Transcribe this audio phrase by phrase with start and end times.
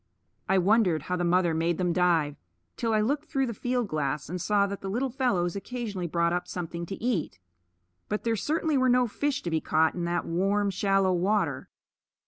[0.49, 2.35] I wondered how the mother made them dive,
[2.75, 6.33] till I looked through the field glass and saw that the little fellows occasionally brought
[6.33, 7.37] up something to eat.
[8.09, 11.69] But there certainly were no fish to be caught in that warm, shallow water.